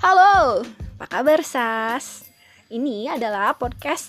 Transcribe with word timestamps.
Halo, 0.00 0.64
apa 0.96 1.20
kabar 1.20 1.44
Sas? 1.44 2.24
Ini 2.72 3.20
adalah 3.20 3.52
podcast 3.52 4.08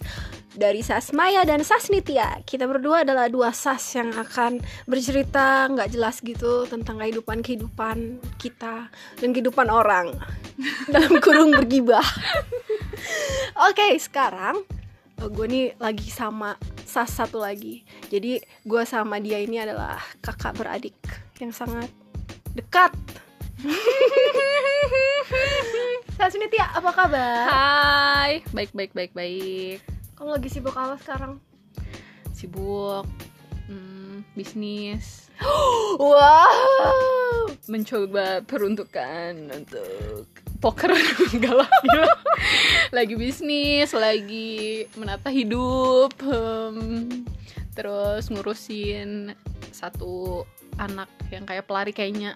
dari 0.56 0.80
Sas 0.80 1.12
Maya 1.12 1.44
dan 1.44 1.68
Sas 1.68 1.92
Nitya. 1.92 2.48
Kita 2.48 2.64
berdua 2.64 3.04
adalah 3.04 3.28
dua 3.28 3.52
Sas 3.52 3.84
yang 4.00 4.08
akan 4.16 4.64
bercerita 4.88 5.68
nggak 5.68 5.92
jelas 5.92 6.24
gitu 6.24 6.64
tentang 6.64 6.96
kehidupan-kehidupan 6.96 8.24
kita 8.40 8.88
dan 9.20 9.30
kehidupan 9.36 9.68
orang 9.68 10.16
Dalam 10.96 11.20
kurung 11.20 11.52
bergibah. 11.52 12.08
Oke, 13.68 13.92
sekarang 14.00 14.64
eh, 15.20 15.28
gue 15.28 15.46
nih 15.52 15.68
lagi 15.76 16.08
sama 16.08 16.56
Sas 16.88 17.12
satu 17.12 17.44
lagi. 17.44 17.84
Jadi 18.08 18.40
gue 18.64 18.84
sama 18.88 19.20
dia 19.20 19.44
ini 19.44 19.60
adalah 19.60 20.00
kakak 20.24 20.56
beradik 20.56 20.96
yang 21.44 21.52
sangat 21.52 21.92
dekat 22.56 22.96
Sas 26.32 26.40
Nitya, 26.40 26.64
apa 26.64 26.96
kabar? 26.96 27.44
Hai, 27.52 28.40
baik 28.56 28.72
baik 28.72 28.96
baik 28.96 29.12
baik. 29.12 29.84
Kamu 30.16 30.32
lagi 30.32 30.48
sibuk 30.48 30.72
apa 30.80 30.96
sekarang? 30.96 31.44
Sibuk 32.32 33.04
hmm, 33.68 34.24
bisnis, 34.32 35.28
Wow. 36.00 37.52
mencoba 37.68 38.48
peruntukan 38.48 39.52
untuk 39.52 40.32
poker 40.64 40.96
enggak 41.36 41.52
lah 41.52 41.68
gila. 41.84 42.08
lagi 43.04 43.20
bisnis, 43.20 43.92
lagi 43.92 44.88
menata 44.96 45.28
hidup, 45.28 46.16
hmm, 46.16 47.28
terus 47.76 48.32
ngurusin 48.32 49.36
satu 49.76 50.48
anak 50.78 51.10
yang 51.30 51.44
kayak 51.44 51.66
pelari 51.66 51.92
kayaknya. 51.92 52.36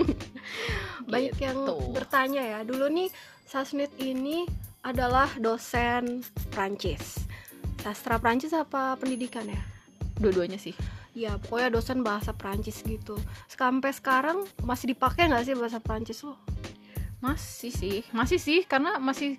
Banyak 1.12 1.36
yang 1.38 1.58
Gitu. 1.58 1.74
bertanya 1.90 2.42
ya. 2.42 2.58
Dulu 2.62 2.86
nih 2.86 3.08
Sasnit 3.44 3.90
ini 3.98 4.46
adalah 4.80 5.26
dosen 5.36 6.22
Prancis. 6.50 7.26
Sastra 7.80 8.20
Prancis 8.20 8.52
apa 8.52 8.94
pendidikan 8.94 9.48
ya? 9.48 9.60
Dua-duanya 10.20 10.60
sih. 10.60 10.76
Ya, 11.10 11.34
pokoknya 11.36 11.74
dosen 11.74 12.06
bahasa 12.06 12.30
Prancis 12.30 12.84
gitu. 12.86 13.18
Sampai 13.48 13.90
sekarang 13.90 14.46
masih 14.62 14.94
dipakai 14.94 15.26
nggak 15.26 15.42
sih 15.42 15.56
bahasa 15.58 15.82
Prancis 15.82 16.22
lo? 16.22 16.38
Masih 17.18 17.74
sih, 17.74 18.00
masih 18.14 18.38
sih 18.38 18.62
karena 18.64 18.96
masih 18.96 19.36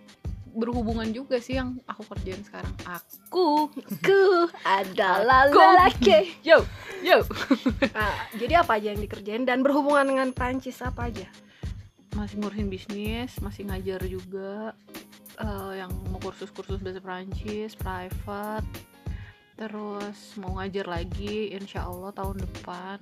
berhubungan 0.53 1.05
juga 1.09 1.37
sih 1.37 1.55
yang 1.55 1.77
aku 1.83 2.01
kerjain 2.07 2.41
sekarang. 2.41 2.71
Aku 2.83 3.67
Ku 3.99 4.47
adalah 4.61 5.47
Aku. 5.47 5.57
lelaki. 5.57 6.35
yo 6.41 6.63
yo 6.99 7.23
Nah, 7.97 8.15
jadi 8.35 8.59
apa 8.59 8.75
aja 8.75 8.91
yang 8.91 8.99
dikerjain 8.99 9.43
dan 9.43 9.59
berhubungan 9.61 10.07
dengan 10.07 10.27
Prancis 10.31 10.79
apa 10.81 11.07
aja? 11.07 11.27
masih 12.11 12.43
ngurusin 12.43 12.67
bisnis, 12.67 13.39
masih 13.39 13.71
ngajar 13.71 14.03
juga 14.03 14.75
eh, 15.39 15.71
yang 15.79 15.91
mau 16.11 16.19
kursus-kursus 16.19 16.79
bahasa 16.79 16.99
Prancis, 16.99 17.71
private. 17.71 18.67
Terus 19.55 20.35
mau 20.35 20.59
ngajar 20.59 20.91
lagi 20.91 21.51
insya 21.51 21.87
Allah 21.87 22.11
tahun 22.11 22.43
depan 22.43 22.99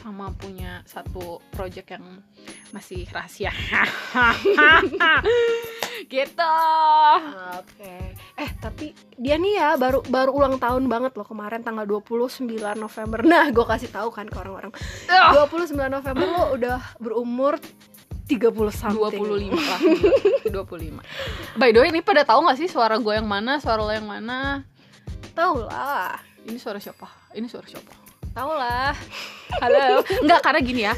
sama 0.00 0.28
punya 0.36 0.84
satu 0.84 1.40
project 1.52 1.96
yang 1.96 2.04
masih 2.72 3.08
rahasia 3.08 3.52
gitu 6.06 6.54
Oke. 7.54 8.14
Eh, 8.34 8.50
tapi 8.58 8.90
dia 9.14 9.34
nih 9.34 9.54
ya 9.54 9.68
baru 9.74 10.02
baru 10.02 10.34
ulang 10.34 10.56
tahun 10.58 10.86
banget 10.86 11.14
loh 11.14 11.22
kemarin 11.22 11.62
tanggal 11.62 11.86
29 11.86 12.50
November. 12.74 13.18
Nah, 13.30 13.46
gue 13.48 13.64
kasih 13.64 13.88
tahu 13.88 14.10
kan 14.10 14.26
ke 14.26 14.34
orang-orang. 14.34 14.74
29 15.06 15.70
November 15.74 16.26
lo 16.26 16.44
udah 16.52 16.78
berumur 16.98 17.56
30 18.24 18.40
something. 18.70 19.20
25 19.20 19.52
lah 19.52 19.80
25 20.48 21.60
by 21.60 21.68
the 21.70 21.78
way 21.78 21.92
ini 21.92 22.00
pada 22.00 22.24
tahu 22.24 22.40
nggak 22.40 22.56
sih 22.56 22.72
suara 22.72 22.96
gue 22.96 23.12
yang 23.12 23.28
mana 23.28 23.60
suara 23.60 23.84
lo 23.84 23.92
yang 23.92 24.08
mana 24.08 24.64
Tahu 25.36 25.66
lah. 25.68 26.16
ini 26.46 26.56
suara 26.56 26.80
siapa 26.80 27.04
ini 27.36 27.44
suara 27.44 27.68
siapa 27.68 27.92
Tahu 28.32 28.50
lah. 28.50 28.96
halo 29.60 30.00
nggak 30.24 30.40
karena 30.40 30.60
gini 30.64 30.82
ya 30.88 30.94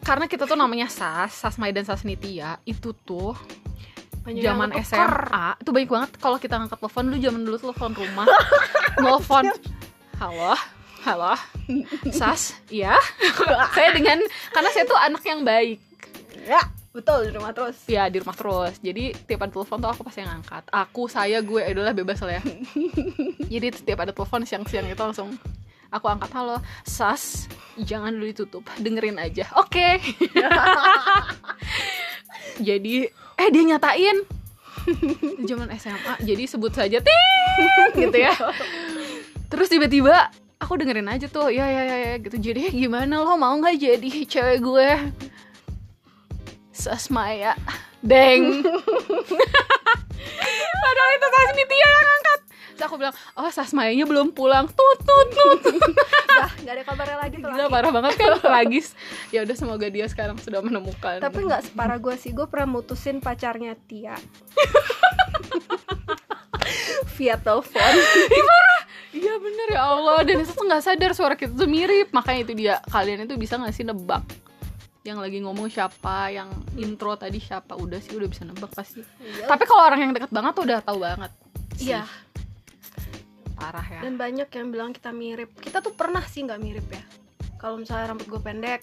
karena 0.00 0.24
kita 0.24 0.48
tuh 0.48 0.56
namanya 0.56 0.88
Sas 0.88 1.36
Sasmai 1.36 1.76
dan 1.76 1.84
Sasnitia 1.84 2.56
itu 2.64 2.96
tuh 2.96 3.36
Banyak 4.20 4.42
zaman. 4.44 4.68
SMA 4.84 5.46
itu 5.64 5.70
banyak 5.72 5.90
banget. 5.90 6.10
Kalau 6.20 6.36
kita 6.36 6.54
ngangkat 6.60 6.78
telepon 6.78 7.02
dulu 7.08 7.18
zaman 7.18 7.40
dulu 7.48 7.56
telepon 7.58 7.90
rumah. 7.96 8.26
Telepon 9.00 9.44
halo 10.20 10.52
halo. 11.00 11.32
Sas 12.18 12.52
iya. 12.68 12.96
Saya 13.72 13.96
dengan 13.96 14.20
karena 14.52 14.68
saya 14.72 14.84
tuh 14.84 14.98
anak 15.00 15.24
yang 15.24 15.40
baik. 15.40 15.80
Ya, 16.44 16.60
betul 16.92 17.28
di 17.28 17.32
rumah 17.36 17.52
terus. 17.52 17.76
ya 17.88 18.08
di 18.12 18.20
rumah 18.20 18.36
terus. 18.36 18.76
Jadi 18.80 19.12
tiap 19.24 19.44
ada 19.44 19.52
telepon 19.52 19.80
tuh 19.80 19.90
aku 19.92 20.02
pasti 20.04 20.20
yang 20.24 20.36
ngangkat. 20.36 20.64
Aku 20.72 21.08
saya 21.08 21.40
gue 21.40 21.60
adalah 21.64 21.92
bebas 21.96 22.20
lah 22.20 22.40
ya. 22.40 22.42
Jadi 23.48 23.66
setiap 23.72 24.04
ada 24.04 24.12
telepon 24.12 24.44
siang-siang 24.44 24.88
itu 24.88 25.00
langsung 25.00 25.36
aku 25.90 26.06
angkat 26.06 26.30
halo 26.36 26.62
sas 26.84 27.48
jangan 27.80 28.12
dulu 28.12 28.28
ditutup. 28.28 28.64
Dengerin 28.76 29.16
aja. 29.16 29.48
Oke. 29.56 30.00
Jadi 32.60 33.08
eh 33.40 33.48
dia 33.48 33.64
nyatain. 33.64 34.18
Zaman 35.48 35.68
SMA 35.80 36.14
jadi 36.20 36.44
sebut 36.44 36.72
saja 36.76 37.00
ting 37.00 37.64
gitu 37.96 38.16
ya. 38.20 38.36
Terus 39.48 39.68
tiba-tiba 39.72 40.28
aku 40.60 40.76
dengerin 40.76 41.08
aja 41.08 41.26
tuh 41.26 41.48
ya 41.48 41.64
ya 41.64 41.82
ya, 41.88 41.96
ya 41.96 42.14
gitu. 42.20 42.36
Jadi 42.36 42.68
gimana 42.76 43.24
lo? 43.24 43.34
Mau 43.40 43.56
nggak 43.56 43.80
jadi 43.80 44.10
cewek 44.28 44.58
gue? 44.60 44.88
Sasmaya 46.70 47.56
Deng. 48.00 48.64
Padahal 50.80 51.10
itu 51.16 51.28
Sasnitia 51.28 51.76
yang 51.84 52.06
angkat 52.08 52.19
Terus 52.80 52.88
aku 52.88 52.96
bilang 52.96 53.12
Oh 53.36 53.44
Sasmayanya 53.52 54.08
belum 54.08 54.32
pulang. 54.32 54.64
Tut 54.72 54.98
tut 55.04 55.28
tut. 55.36 55.60
Dah, 56.40 56.48
gak 56.64 56.72
ada 56.80 56.82
kabarnya 56.88 57.18
lagi 57.20 57.36
tuh. 57.36 57.52
Gila 57.52 57.68
lagi. 57.68 57.74
parah 57.76 57.90
banget 57.92 58.12
kan 58.16 58.32
Tragis 58.40 58.96
Ya 59.28 59.44
udah 59.44 59.52
semoga 59.52 59.84
dia 59.92 60.08
sekarang 60.08 60.40
sudah 60.40 60.64
menemukan. 60.64 61.20
Tapi 61.20 61.44
nggak 61.44 61.68
separah 61.68 62.00
gue 62.00 62.16
sih, 62.16 62.32
gue 62.32 62.48
pernah 62.48 62.80
mutusin 62.80 63.20
pacarnya 63.20 63.76
Tia. 63.84 64.16
Via 67.20 67.36
telepon. 67.36 67.92
Iya 69.12 69.34
bener 69.36 69.68
ya 69.76 69.82
Allah. 69.84 70.24
Dan 70.24 70.40
itu 70.40 70.56
gak 70.56 70.80
sadar 70.80 71.12
suara 71.12 71.36
kita 71.36 71.52
tuh 71.52 71.68
mirip. 71.68 72.08
Makanya 72.16 72.40
itu 72.48 72.52
dia 72.56 72.80
Kalian 72.88 73.28
itu 73.28 73.36
bisa 73.36 73.60
gak 73.60 73.76
sih 73.76 73.84
nebak? 73.84 74.24
Yang 75.04 75.18
lagi 75.20 75.38
ngomong 75.44 75.68
siapa, 75.68 76.32
yang 76.32 76.48
intro 76.80 77.12
tadi 77.16 77.40
siapa, 77.40 77.76
udah 77.76 78.00
sih 78.00 78.16
udah 78.16 78.28
bisa 78.28 78.48
nebak 78.48 78.72
pasti. 78.72 79.04
Tapi 79.44 79.64
kalau 79.68 79.84
orang 79.84 80.00
yang 80.08 80.12
deket 80.16 80.32
banget 80.32 80.52
tuh 80.56 80.64
udah 80.64 80.78
tahu 80.80 80.98
banget. 81.04 81.32
Iya, 81.80 82.04
parah 83.60 83.84
ya. 83.84 84.00
dan 84.00 84.16
banyak 84.16 84.48
yang 84.48 84.68
bilang 84.68 84.90
kita 84.90 85.12
mirip 85.12 85.52
Kita 85.54 85.78
tuh 85.78 85.92
pernah 85.92 86.24
sih 86.24 86.40
nggak 86.42 86.56
mirip 86.58 86.86
ya 86.88 87.04
Kalau 87.60 87.76
misalnya 87.76 88.10
rambut 88.10 88.24
gue 88.26 88.40
pendek 88.40 88.80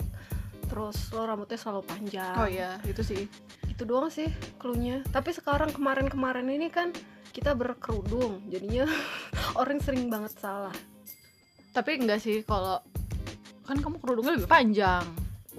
Terus 0.69 1.09
lo 1.09 1.25
rambutnya 1.25 1.57
selalu 1.57 1.81
panjang 1.81 2.35
Oh 2.37 2.45
iya, 2.45 2.77
itu 2.85 3.01
sih. 3.01 3.25
Itu 3.65 3.83
doang 3.83 4.07
sih 4.07 4.29
cluenya 4.55 5.01
Tapi 5.09 5.33
sekarang 5.33 5.73
kemarin-kemarin 5.73 6.45
ini 6.45 6.69
kan 6.69 6.93
Kita 7.33 7.51
berkerudung 7.51 8.45
Jadinya 8.45 8.85
orang 9.59 9.81
sering 9.81 10.07
banget 10.07 10.37
salah 10.37 10.75
Tapi 11.73 11.97
enggak 11.97 12.21
sih 12.21 12.45
kalau 12.45 12.77
kan 13.63 13.75
kamu 13.77 13.99
kerudungnya 13.99 14.39
lebih 14.39 14.47
panjang. 14.47 15.03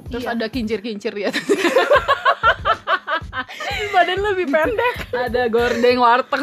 Terus 0.08 0.24
Iya. 0.24 0.32
ada 0.32 0.46
kincir-kincir 0.48 1.12
ya. 1.12 1.28
Badan 3.94 4.20
lebih 4.20 4.46
pendek 4.50 4.96
ada 5.14 5.42
gordeng 5.48 5.98
warteg. 6.00 6.42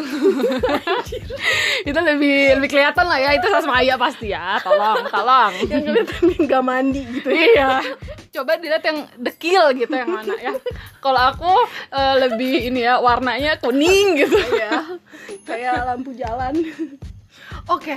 itu 1.88 1.98
lebih 1.98 2.36
lebih 2.60 2.68
kelihatan 2.70 3.06
lah 3.06 3.18
ya. 3.20 3.30
Itu 3.36 3.46
Sasmaya 3.48 3.94
pasti 3.96 4.32
ya. 4.32 4.60
Tolong, 4.60 5.06
tolong. 5.08 5.52
Yang 5.70 5.82
kelihatan 5.86 6.46
gak 6.48 6.64
mandi 6.64 7.02
gitu 7.06 7.28
iya. 7.32 7.80
Coba 8.32 8.60
dilihat 8.60 8.84
yang 8.84 9.08
dekil 9.16 9.64
gitu 9.80 9.94
yang 9.96 10.12
mana 10.12 10.34
ya. 10.36 10.52
Kalau 11.00 11.22
aku 11.32 11.52
eh, 11.92 12.14
lebih 12.28 12.68
ini 12.68 12.84
ya 12.84 13.00
warnanya 13.00 13.56
kuning 13.60 14.20
gitu. 14.20 14.36
Iya 14.36 15.00
Kayak 15.48 15.88
lampu 15.88 16.12
jalan 16.12 16.54
Oke 17.70 17.96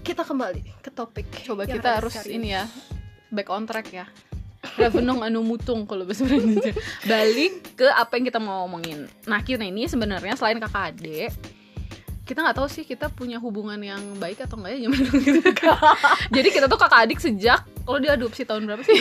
Kita 0.00 0.22
kembali 0.24 0.80
ke 0.80 0.90
topik 0.94 1.26
Coba 1.44 1.68
kita 1.68 2.00
harus 2.00 2.14
ini 2.30 2.54
ya 2.56 2.64
back 3.30 3.48
on 3.50 3.66
track 3.66 3.88
ya. 3.90 4.06
Revenong 4.76 5.24
anu 5.24 5.40
mutung 5.40 5.88
kalau 5.88 6.04
bahasa 6.04 6.28
Indonesia. 6.28 6.76
Balik 7.08 7.76
ke 7.76 7.86
apa 7.88 8.12
yang 8.20 8.24
kita 8.28 8.38
mau 8.40 8.64
ngomongin. 8.64 9.08
Nah 9.24 9.40
kita 9.40 9.64
ini 9.64 9.88
sebenarnya 9.88 10.36
selain 10.36 10.60
kakak 10.60 10.94
adik, 10.94 11.32
kita 12.28 12.44
nggak 12.44 12.56
tahu 12.58 12.68
sih 12.68 12.84
kita 12.84 13.08
punya 13.08 13.40
hubungan 13.40 13.78
yang 13.80 14.02
baik 14.20 14.44
atau 14.44 14.60
enggak 14.60 14.76
ya 14.76 14.78
zaman 14.90 15.00
dulu. 15.00 15.40
Jadi 16.36 16.48
kita 16.52 16.66
tuh 16.68 16.78
kakak 16.78 17.00
adik 17.08 17.18
sejak 17.22 17.64
kalau 17.86 17.98
dia 18.02 18.18
adopsi 18.18 18.42
tahun 18.42 18.66
berapa 18.66 18.82
sih? 18.82 18.98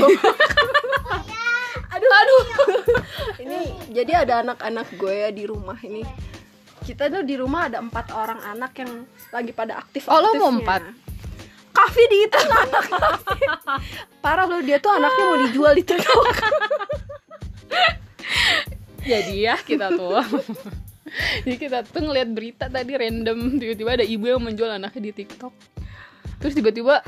Aduh 1.95 2.11
aduh 2.11 2.43
Ini 3.39 3.59
jadi 3.95 4.27
ada 4.27 4.43
anak-anak 4.43 4.99
gue 4.99 5.13
ya 5.15 5.29
di 5.31 5.47
rumah 5.47 5.79
ini 5.79 6.03
Kita 6.83 7.07
tuh 7.07 7.23
di 7.23 7.39
rumah 7.39 7.71
ada 7.71 7.79
empat 7.79 8.11
orang 8.11 8.43
anak 8.43 8.75
yang 8.83 9.07
lagi 9.31 9.55
pada 9.55 9.79
aktif 9.79 10.11
Oh, 10.11 10.19
lo 10.19 10.35
mau 10.35 10.51
empat? 10.51 10.83
Kavi 11.75 12.03
dihitung 12.07 12.49
anak 12.49 12.85
Parah 14.23 14.47
loh 14.47 14.63
dia 14.63 14.79
tuh 14.79 14.95
anaknya 14.95 15.23
mau 15.27 15.37
dijual 15.43 15.73
di 15.75 15.83
TikTok 15.83 16.25
jadi 19.05 19.33
ya 19.37 19.55
kita 19.61 19.93
tuh. 19.93 20.17
Jadi 21.45 21.55
kita 21.61 21.85
tuh 21.85 22.01
ngeliat 22.01 22.29
berita 22.33 22.65
tadi 22.67 22.97
random 22.97 23.61
tiba-tiba 23.61 24.01
ada 24.01 24.05
ibu 24.05 24.25
yang 24.25 24.41
menjual 24.41 24.67
anaknya 24.67 25.13
di 25.13 25.23
TikTok. 25.23 25.53
Terus 26.41 26.53
tiba-tiba 26.57 27.05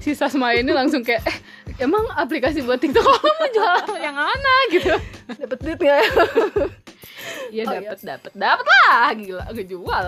si 0.00 0.16
Sasma 0.16 0.56
ini 0.56 0.72
langsung 0.72 1.04
kayak 1.04 1.22
eh, 1.28 1.36
emang 1.84 2.02
aplikasi 2.16 2.64
buat 2.64 2.80
TikTok 2.80 3.04
kamu 3.04 3.30
menjual 3.44 3.76
yang 4.00 4.16
mana? 4.16 4.54
Gitu. 4.72 4.94
Dapat 5.36 5.58
duit 5.60 5.78
nggak? 5.78 6.00
ya? 7.52 7.62
Oh, 7.68 7.72
dapat 7.76 7.98
dapat 8.00 8.32
dapat 8.32 8.66
lah. 8.66 9.08
Gila 9.12 9.44
ngejual 9.52 10.06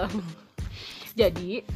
jadi 1.14 1.66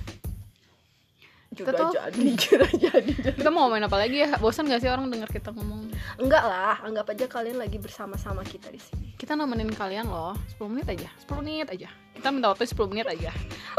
kita 1.55 1.71
tuh 1.73 1.95
jadi, 1.95 2.27
juga 2.35 2.67
jadi. 2.91 3.13
kita 3.39 3.49
mau 3.49 3.67
ngomongin 3.67 3.87
apa 3.87 3.97
lagi 3.97 4.17
ya? 4.27 4.35
Bosan 4.43 4.67
gak 4.67 4.83
sih 4.83 4.91
orang 4.91 5.09
dengar 5.09 5.31
kita 5.31 5.55
ngomong? 5.55 5.95
Enggak 6.19 6.45
lah, 6.45 6.83
anggap 6.83 7.15
aja 7.15 7.27
kalian 7.31 7.59
lagi 7.63 7.79
bersama-sama 7.79 8.43
kita 8.43 8.69
di 8.69 8.83
sini. 8.83 9.09
kita 9.15 9.39
nemenin 9.39 9.73
kalian 9.73 10.11
loh 10.11 10.37
10 10.59 10.69
menit 10.75 10.87
aja. 10.91 11.09
10 11.25 11.41
menit 11.41 11.69
aja. 11.71 11.89
Kita 12.13 12.29
minta 12.35 12.51
waktu 12.53 12.67
10 12.67 12.91
menit 12.91 13.07
aja. 13.09 13.31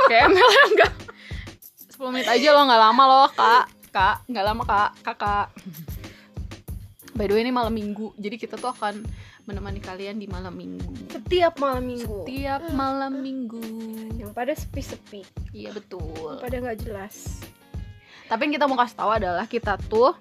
Kayak 0.10 0.24
ML 0.32 0.52
enggak 0.74 0.94
10 1.96 2.12
menit 2.12 2.28
aja 2.28 2.48
loh 2.52 2.64
nggak 2.66 2.82
lama 2.82 3.04
loh 3.06 3.30
kak. 3.36 3.66
Kak 3.92 4.16
nggak 4.28 4.46
lama 4.48 4.64
kak. 4.64 4.92
Kakak. 5.04 5.48
By 7.16 7.32
the 7.32 7.40
way 7.40 7.48
ini 7.48 7.52
malam 7.56 7.72
minggu. 7.72 8.12
Jadi 8.20 8.36
kita 8.36 8.60
tuh 8.60 8.76
akan 8.76 9.00
menemani 9.48 9.80
kalian 9.80 10.18
di 10.18 10.28
malam 10.28 10.52
minggu. 10.58 11.14
Setiap 11.14 11.62
malam 11.62 11.86
minggu. 11.86 12.26
tiap 12.28 12.66
malam 12.74 13.22
minggu. 13.22 13.62
Yang 14.18 14.32
pada 14.34 14.54
sepi-sepi, 14.58 15.22
iya 15.54 15.70
betul. 15.72 16.04
Yang 16.36 16.44
pada 16.44 16.56
nggak 16.60 16.80
jelas. 16.82 17.16
Tapi 18.26 18.48
yang 18.48 18.54
kita 18.58 18.66
mau 18.66 18.78
kasih 18.78 18.98
tahu 18.98 19.12
adalah 19.12 19.46
kita 19.46 19.78
tuh 19.86 20.18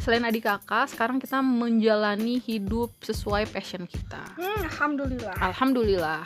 selain 0.00 0.24
adik 0.24 0.48
kakak 0.48 0.88
sekarang 0.88 1.20
kita 1.20 1.44
menjalani 1.44 2.40
hidup 2.40 2.88
sesuai 3.04 3.44
passion 3.52 3.84
kita. 3.84 4.22
Hmm, 4.38 4.64
alhamdulillah. 4.64 5.36
Alhamdulillah. 5.36 6.22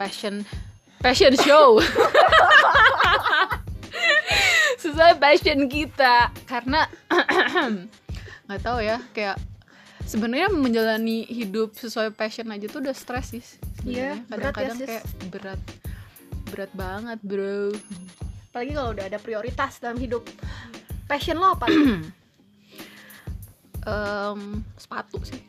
Passion 0.00 0.48
passion 0.98 1.36
show. 1.36 1.76
Sesuai 4.80 5.20
passion 5.20 5.68
kita. 5.68 6.32
Karena 6.48 6.88
nggak 8.48 8.60
tahu 8.64 8.80
ya 8.80 8.96
kayak 9.12 9.36
sebenarnya 10.02 10.48
menjalani 10.50 11.22
hidup 11.28 11.76
sesuai 11.76 12.16
passion 12.16 12.48
aja 12.50 12.66
tuh 12.66 12.82
udah 12.82 12.90
stres 12.90 13.30
sih 13.30 13.44
Iya, 13.86 14.18
ya, 14.18 14.26
kadang-kadang 14.26 14.78
sis. 14.82 14.88
kayak 14.90 15.04
berat 15.30 15.60
berat 16.50 16.72
banget 16.74 17.18
bro 17.22 17.70
Apalagi 18.50 18.72
kalau 18.74 18.90
udah 18.90 19.06
ada 19.06 19.18
prioritas 19.22 19.78
dalam 19.78 19.94
hidup. 20.02 20.26
Passion 21.06 21.38
lo 21.38 21.54
apa? 21.54 21.70
Em, 23.80 24.60
sepatu 24.76 25.24
sih 25.24 25.40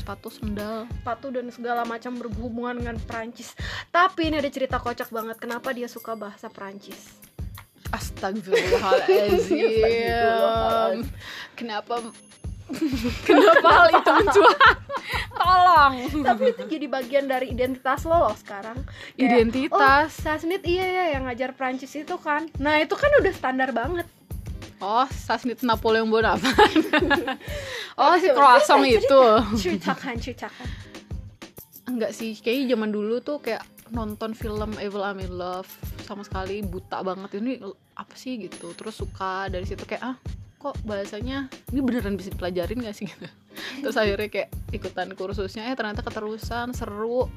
sepatu 0.00 0.26
sendal 0.26 0.84
Sepatu 0.90 1.30
dan 1.30 1.46
segala 1.54 1.86
macam 1.86 2.18
berhubungan 2.18 2.82
dengan 2.82 2.96
Perancis. 2.98 3.54
Tapi 3.94 4.32
ini 4.32 4.42
ada 4.42 4.50
cerita 4.50 4.82
kocak 4.82 5.06
banget. 5.14 5.38
Kenapa 5.38 5.70
dia 5.70 5.86
suka 5.86 6.18
bahasa 6.18 6.50
Perancis? 6.50 7.20
Astagfirullahaladzim 7.94 9.30
Astagfirullahaladzim. 9.38 11.06
Kenapa 11.54 12.10
Kenapa 13.28 13.68
hal 13.70 13.88
itu 14.02 14.10
mencuat 14.10 14.76
Tolong 15.50 15.94
Tapi 16.30 16.42
itu 16.54 16.62
jadi 16.78 16.86
bagian 16.86 17.24
dari 17.26 17.50
identitas 17.50 18.06
lo 18.06 18.30
loh 18.30 18.36
sekarang. 18.38 18.78
Kayak, 19.18 19.18
Identitas 19.18 20.10
Oh, 20.14 20.22
Sasnit 20.22 20.62
iya 20.62 20.86
ya 20.86 21.04
yang 21.18 21.26
ngajar 21.26 21.50
Perancis 21.58 21.90
itu 21.98 22.14
kan. 22.22 22.46
Nah 22.62 22.78
itu 22.78 22.94
kan 22.94 23.10
udah 23.18 23.32
standar 23.34 23.74
banget. 23.74 24.06
Oh, 24.80 25.04
Sasnit 25.10 25.60
Napoleon 25.60 26.08
Bonaparte 26.08 26.80
Oh, 28.00 28.16
si 28.16 28.32
croissant 28.32 28.80
cerita, 28.80 29.04
itu 29.04 29.22
Ceritakan, 29.60 30.14
ceritakan. 30.16 30.66
Enggak 31.84 32.16
sih, 32.16 32.32
kayaknya 32.38 32.78
zaman 32.78 32.90
dulu 32.94 33.20
tuh 33.20 33.44
kayak 33.44 33.60
nonton 33.90 34.32
film 34.32 34.72
Evil 34.78 35.02
I'm 35.02 35.18
in 35.20 35.34
Love 35.34 35.68
sama 36.06 36.22
sekali 36.22 36.62
buta 36.62 37.02
banget 37.02 37.42
ini 37.42 37.58
apa 37.94 38.14
sih 38.14 38.38
gitu 38.38 38.72
terus 38.74 38.98
suka 38.98 39.50
dari 39.50 39.66
situ 39.66 39.82
kayak 39.82 40.02
ah 40.02 40.16
kok 40.60 40.76
bahasanya 40.84 41.48
ini 41.72 41.80
beneran 41.80 42.20
bisa 42.20 42.28
dipelajarin 42.36 42.84
gak 42.84 42.92
sih 42.92 43.08
gitu 43.08 43.26
terus 43.80 43.96
akhirnya 43.96 44.28
kayak 44.28 44.48
ikutan 44.76 45.08
kursusnya 45.16 45.72
eh 45.72 45.74
ternyata 45.74 46.04
keterusan 46.04 46.76
seru 46.76 47.32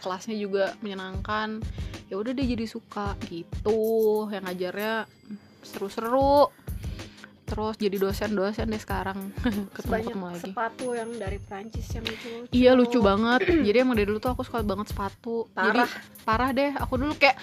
kelasnya 0.00 0.36
juga 0.36 0.72
menyenangkan 0.80 1.60
ya 2.08 2.16
udah 2.16 2.32
deh 2.32 2.46
jadi 2.48 2.64
suka 2.64 3.16
gitu 3.28 4.24
yang 4.32 4.48
ngajarnya 4.48 5.04
seru-seru 5.60 6.48
terus 7.44 7.76
jadi 7.76 7.96
dosen-dosen 8.00 8.72
deh 8.72 8.80
sekarang 8.80 9.28
ketemu 9.76 9.92
Banyak 9.92 10.16
lagi 10.16 10.40
sepatu 10.48 10.96
yang 10.96 11.10
dari 11.20 11.36
Perancis 11.36 11.84
yang 11.92 12.04
lucu-lucu. 12.08 12.50
Iya 12.56 12.72
lucu 12.72 12.98
banget. 13.04 13.40
Jadi 13.44 13.76
emang 13.84 14.00
dari 14.00 14.08
dulu 14.08 14.16
tuh 14.16 14.32
aku 14.32 14.42
suka 14.48 14.64
banget 14.64 14.96
sepatu. 14.96 15.44
Parah. 15.52 15.84
Jadi 15.84 16.24
parah 16.24 16.50
deh. 16.56 16.72
Aku 16.80 16.96
dulu 16.96 17.12
kayak 17.20 17.36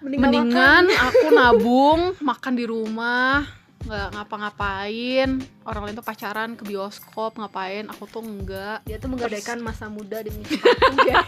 Mending 0.00 0.20
mendingan 0.20 0.88
aku 0.88 1.26
nabung, 1.36 2.00
makan 2.24 2.52
di 2.56 2.64
rumah, 2.64 3.44
nggak 3.80 4.08
ngapa-ngapain. 4.12 5.40
Orang 5.64 5.82
lain 5.88 5.96
tuh 5.96 6.04
pacaran 6.04 6.52
ke 6.56 6.62
bioskop 6.68 7.36
ngapain. 7.40 7.88
Aku 7.88 8.04
tuh 8.04 8.20
enggak. 8.20 8.84
dia 8.84 9.00
tuh 9.00 9.08
menggadaikan 9.08 9.60
masa 9.64 9.88
muda 9.88 10.20
demi 10.20 10.44
sepatu 10.44 10.96
ya. 11.08 11.24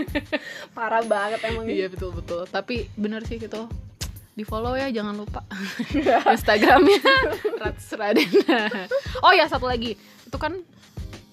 Parah 0.76 1.04
banget 1.04 1.40
emang. 1.44 1.68
Iya 1.68 1.92
betul 1.92 2.16
betul. 2.16 2.48
Tapi 2.48 2.88
bener 2.96 3.20
sih 3.28 3.36
gitu. 3.36 3.68
Di 4.34 4.42
follow 4.42 4.74
ya 4.74 4.90
jangan 4.90 5.14
lupa 5.14 5.46
Instagramnya 6.34 6.98
Rats 7.62 7.94
Radena. 7.94 8.90
Oh 9.22 9.30
ya 9.30 9.46
satu 9.46 9.70
lagi 9.70 9.94
itu 9.94 10.36
kan 10.40 10.58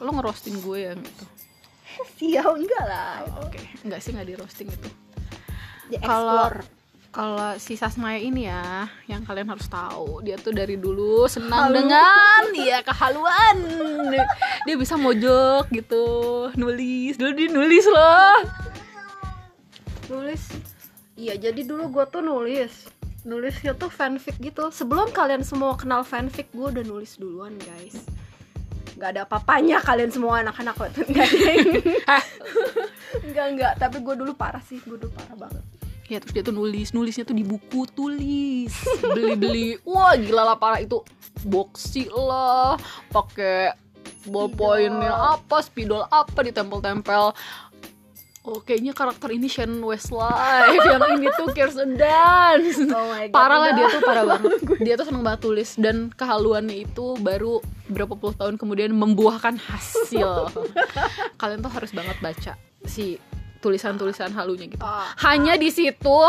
lo 0.02 0.12
ngerosting 0.14 0.62
gue 0.62 0.78
ya 0.86 0.94
gitu. 0.94 1.26
Sial 2.18 2.50
enggak 2.58 2.86
lah. 2.86 3.26
Oke, 3.42 3.62
enggak 3.86 4.00
sih 4.04 4.14
nggak 4.14 4.28
di 4.28 4.36
roasting 4.38 4.70
itu. 4.70 4.90
Di 5.90 5.98
Kalau-. 6.02 6.81
Kalau 7.12 7.60
si 7.60 7.76
Sasmaya 7.76 8.16
ini 8.16 8.48
ya, 8.48 8.88
yang 9.04 9.28
kalian 9.28 9.52
harus 9.52 9.68
tahu, 9.68 10.24
dia 10.24 10.40
tuh 10.40 10.56
dari 10.56 10.80
dulu 10.80 11.28
senang 11.28 11.68
Halu. 11.68 11.84
dengan 11.84 12.40
dia 12.56 12.80
kehaluan. 12.88 13.56
Dia 14.64 14.76
bisa 14.80 14.96
mojok 14.96 15.68
gitu, 15.76 16.08
nulis, 16.56 17.20
dulu 17.20 17.32
dia 17.36 17.52
nulis 17.52 17.84
loh. 17.92 18.36
nulis. 20.08 20.56
Iya 21.20 21.36
jadi 21.36 21.68
dulu 21.68 21.92
gue 22.00 22.06
tuh 22.08 22.24
nulis. 22.24 22.88
Nulisnya 23.28 23.76
tuh 23.76 23.92
fanfic 23.92 24.40
gitu. 24.40 24.72
Sebelum 24.72 25.12
kalian 25.12 25.44
semua 25.44 25.76
kenal 25.76 26.08
fanfic 26.08 26.48
gue 26.56 26.64
udah 26.64 26.84
nulis 26.88 27.20
duluan 27.20 27.60
guys. 27.60 28.08
Nggak 28.96 29.20
ada 29.20 29.22
apa-apanya 29.28 29.84
kalian 29.84 30.16
semua 30.16 30.48
anak-anak. 30.48 30.80
Nggak 31.12 31.28
nggak 33.28 33.48
nggak. 33.60 33.74
Tapi 33.84 33.98
gue 34.00 34.16
dulu 34.16 34.32
parah 34.32 34.64
sih. 34.64 34.80
Gue 34.88 34.96
dulu 34.96 35.12
parah 35.12 35.36
banget 35.36 35.81
Ya 36.10 36.18
terus 36.20 36.34
dia 36.36 36.44
tuh 36.44 36.56
nulis, 36.56 36.92
nulisnya 36.92 37.24
tuh 37.24 37.38
di 37.38 37.46
buku 37.46 37.88
tulis, 37.92 38.74
beli-beli, 39.02 39.80
wah 39.88 40.18
gila 40.18 40.44
lah 40.44 40.58
parah. 40.60 40.84
Itu 40.84 41.06
boxy 41.48 42.12
lah, 42.12 42.76
pakai 43.14 43.74
ballpointnya 44.28 45.38
apa, 45.38 45.64
spidol 45.64 46.06
apa 46.10 46.40
ditempel-tempel. 46.44 47.34
Oh 48.42 48.58
kayaknya 48.58 48.98
karakter 48.98 49.30
ini 49.38 49.46
Shannon 49.46 49.86
Westlife, 49.86 50.82
yang 50.82 51.14
ini 51.14 51.30
tuh 51.38 51.54
Kirsten 51.54 51.94
Dunst. 51.94 52.90
oh 52.90 53.06
my 53.14 53.30
god 53.30 53.38
parah 53.38 53.58
lah 53.62 53.72
dia 53.78 53.86
tuh 53.86 54.02
parah 54.02 54.24
banget. 54.26 54.58
Dia 54.86 54.94
tuh 54.98 55.06
seneng 55.06 55.22
banget 55.22 55.46
tulis. 55.46 55.70
Dan 55.78 56.10
kehaluannya 56.10 56.90
itu 56.90 57.22
baru 57.22 57.62
berapa 57.86 58.18
puluh 58.18 58.34
tahun 58.34 58.58
kemudian 58.58 58.98
membuahkan 58.98 59.62
hasil. 59.62 60.50
Kalian 61.42 61.62
tuh 61.62 61.70
harus 61.70 61.94
banget 61.94 62.18
baca 62.18 62.58
si 62.82 63.22
tulisan-tulisan 63.62 64.34
halunya 64.34 64.66
gitu. 64.68 64.82
Ah. 64.82 65.14
hanya 65.22 65.56
di 65.56 65.70
situ 65.70 66.20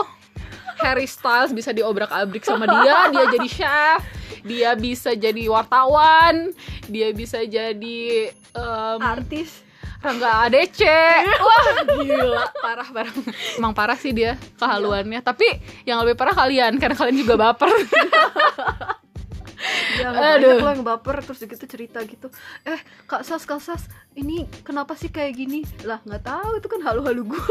Harry 0.79 1.09
Styles 1.09 1.51
bisa 1.51 1.73
diobrak-abrik 1.73 2.45
sama 2.45 2.69
dia 2.69 3.09
dia 3.09 3.25
jadi 3.33 3.49
chef 3.49 4.01
dia 4.43 4.71
bisa 4.75 5.15
jadi 5.15 5.43
wartawan 5.49 6.53
dia 6.87 7.09
bisa 7.15 7.41
jadi 7.47 8.31
em, 8.53 8.99
artis. 9.01 9.65
Rangga 10.03 10.51
ADC 10.51 10.83
Wah 11.47 11.67
gila. 11.87 12.51
Parah 12.59 12.89
parah. 12.91 13.15
Emang 13.55 13.71
parah 13.71 13.95
sih 13.95 14.11
dia 14.11 14.35
Kehaluannya. 14.59 15.23
Tapi 15.23 15.47
yang 15.87 16.03
lebih 16.03 16.19
parah 16.19 16.35
kalian 16.35 16.75
Karena 16.83 16.99
kalian 16.99 17.23
juga 17.23 17.39
baper 17.39 17.71
ya 20.03 20.11
Aduh. 20.11 20.59
banyak 20.59 20.65
lo 20.65 20.71
yang 20.75 20.85
baper 20.85 21.23
terus 21.23 21.39
gitu 21.43 21.65
cerita 21.67 22.03
gitu. 22.03 22.29
Eh 22.67 22.81
kak 23.07 23.23
sas 23.23 23.47
kak 23.47 23.63
sas 23.63 23.87
ini 24.15 24.45
kenapa 24.67 24.99
sih 24.99 25.09
kayak 25.09 25.39
gini? 25.39 25.63
Lah 25.87 26.03
nggak 26.03 26.23
tahu 26.27 26.59
itu 26.59 26.69
kan 26.69 26.81
halu-halu 26.83 27.33
gue 27.35 27.43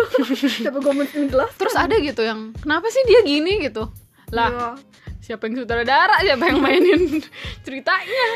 tapi 0.65 0.77
gue 0.79 0.93
jelas? 1.31 1.51
Terus 1.55 1.75
ada 1.75 1.95
gitu 1.97 2.21
yang 2.21 2.51
Kenapa 2.59 2.87
sih 2.91 3.01
dia 3.07 3.21
gini? 3.23 3.63
gitu. 3.63 3.87
Lah 4.31 4.75
siapa 5.19 5.47
yang 5.47 5.63
sutradara? 5.63 6.19
Siapa 6.23 6.43
yang 6.51 6.59
mainin 6.59 7.19
ceritanya? 7.65 8.27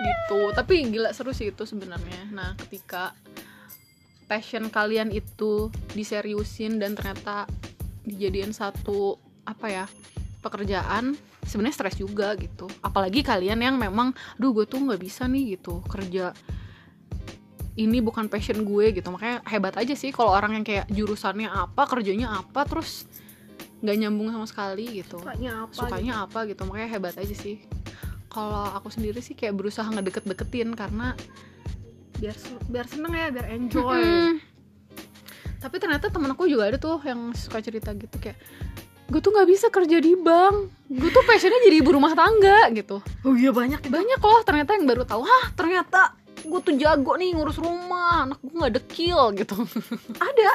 Gitu. 0.00 0.40
Tapi 0.56 0.74
gila 0.88 1.10
seru 1.12 1.30
sih 1.36 1.52
itu 1.52 1.62
sebenarnya. 1.66 2.30
Nah 2.34 2.56
ketika 2.56 3.12
Passion 4.30 4.70
kalian 4.70 5.10
itu 5.10 5.74
Diseriusin 5.90 6.78
dan 6.78 6.94
ternyata 6.94 7.50
Dijadiin 8.06 8.54
satu 8.54 9.18
Apa 9.42 9.66
ya 9.66 9.84
Pekerjaan 10.38 11.18
sebenarnya 11.44 11.76
stres 11.76 11.96
juga 11.96 12.32
gitu. 12.36 12.68
Apalagi 12.84 13.24
kalian 13.24 13.60
yang 13.60 13.76
memang 13.76 14.12
duh 14.36 14.52
gue 14.52 14.64
tuh 14.68 14.80
nggak 14.80 15.00
bisa 15.00 15.24
nih 15.26 15.58
gitu 15.58 15.80
kerja 15.88 16.32
ini 17.78 17.98
bukan 18.04 18.28
passion 18.28 18.60
gue 18.66 18.92
gitu. 18.92 19.08
Makanya 19.08 19.44
hebat 19.48 19.74
aja 19.80 19.94
sih 19.96 20.12
kalau 20.12 20.34
orang 20.34 20.60
yang 20.60 20.64
kayak 20.66 20.86
jurusannya 20.92 21.48
apa 21.48 21.88
kerjanya 21.88 22.40
apa 22.40 22.66
terus 22.68 23.08
nggak 23.80 23.96
nyambung 23.96 24.28
sama 24.32 24.46
sekali 24.46 25.00
gitu. 25.00 25.20
Sukanya 25.20 25.64
apa 25.64 25.72
sukanya 25.72 26.12
apa 26.28 26.38
gitu. 26.50 26.62
Makanya 26.68 26.88
hebat 26.92 27.14
aja 27.16 27.34
sih. 27.34 27.62
Kalau 28.30 28.70
aku 28.76 28.92
sendiri 28.92 29.18
sih 29.24 29.34
kayak 29.34 29.58
berusaha 29.58 29.88
ngedeket-deketin 29.90 30.76
karena 30.78 31.16
gitu. 31.16 32.20
biar 32.20 32.36
biar 32.68 32.86
seneng 32.86 33.12
ya 33.16 33.26
biar 33.32 33.46
enjoy. 33.48 34.02
Mm. 34.04 34.36
tapi 35.60 35.76
ternyata 35.76 36.08
temen 36.08 36.32
aku 36.32 36.48
juga 36.48 36.72
ada 36.72 36.80
tuh 36.80 36.96
yang 37.04 37.36
suka 37.36 37.60
cerita 37.60 37.92
gitu 37.92 38.16
kayak 38.16 38.40
gue 39.10 39.18
tuh 39.18 39.34
nggak 39.34 39.48
bisa 39.50 39.66
kerja 39.68 39.98
di 39.98 40.14
bank. 40.14 40.70
Gue 40.86 41.10
tuh 41.10 41.26
passionnya 41.26 41.58
jadi 41.66 41.82
ibu 41.82 41.90
rumah 41.90 42.14
tangga 42.14 42.70
gitu. 42.70 43.02
Oh 43.26 43.34
iya 43.34 43.50
banyak 43.50 43.82
banyak 43.90 44.20
loh 44.22 44.40
ternyata 44.46 44.78
yang 44.78 44.86
baru 44.86 45.02
tahu. 45.02 45.26
Hah 45.26 45.50
ternyata 45.58 46.14
gue 46.40 46.60
tuh 46.62 46.74
jago 46.78 47.18
nih 47.18 47.34
ngurus 47.34 47.58
rumah. 47.58 48.30
Anak 48.30 48.38
gue 48.38 48.54
nggak 48.54 48.74
dekil 48.78 49.34
gitu. 49.34 49.58
Ada? 50.30 50.50